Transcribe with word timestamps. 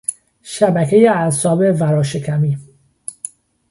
شبکهی 0.41 1.07
اعصاب 1.07 1.59
ورا 1.59 2.03
شکمی 2.03 2.57